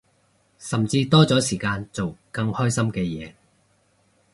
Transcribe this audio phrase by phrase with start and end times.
[0.57, 3.33] 甚至多咗時間做更開心嘅嘢